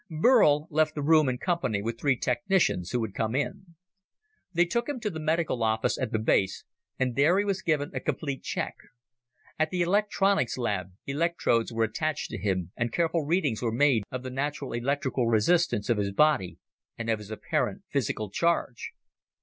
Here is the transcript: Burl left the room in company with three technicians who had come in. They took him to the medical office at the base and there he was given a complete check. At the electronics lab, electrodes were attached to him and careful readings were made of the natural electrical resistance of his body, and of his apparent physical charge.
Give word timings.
Burl 0.09 0.67
left 0.71 0.95
the 0.95 1.03
room 1.03 1.29
in 1.29 1.37
company 1.37 1.79
with 1.83 1.99
three 1.99 2.17
technicians 2.17 2.89
who 2.89 3.03
had 3.05 3.13
come 3.13 3.35
in. 3.35 3.75
They 4.51 4.65
took 4.65 4.89
him 4.89 4.99
to 5.01 5.11
the 5.11 5.19
medical 5.19 5.61
office 5.61 5.95
at 5.95 6.11
the 6.11 6.17
base 6.17 6.63
and 6.97 7.15
there 7.15 7.37
he 7.37 7.45
was 7.45 7.61
given 7.61 7.91
a 7.93 7.99
complete 7.99 8.41
check. 8.41 8.73
At 9.59 9.69
the 9.69 9.83
electronics 9.83 10.57
lab, 10.57 10.87
electrodes 11.05 11.71
were 11.71 11.83
attached 11.83 12.31
to 12.31 12.39
him 12.41 12.71
and 12.75 12.91
careful 12.91 13.25
readings 13.27 13.61
were 13.61 13.71
made 13.71 14.01
of 14.09 14.23
the 14.23 14.31
natural 14.31 14.73
electrical 14.73 15.27
resistance 15.27 15.87
of 15.87 15.97
his 15.99 16.11
body, 16.11 16.57
and 16.97 17.07
of 17.07 17.19
his 17.19 17.29
apparent 17.29 17.83
physical 17.91 18.31
charge. 18.31 18.93